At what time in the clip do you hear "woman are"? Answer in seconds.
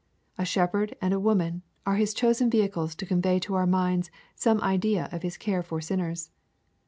1.19-1.93